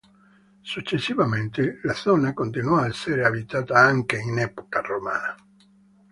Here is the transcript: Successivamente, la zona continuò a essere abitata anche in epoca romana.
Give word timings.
Successivamente, 0.63 1.79
la 1.83 1.93
zona 1.93 2.33
continuò 2.33 2.77
a 2.77 2.87
essere 2.87 3.23
abitata 3.23 3.75
anche 3.75 4.17
in 4.17 4.39
epoca 4.39 4.79
romana. 4.81 5.35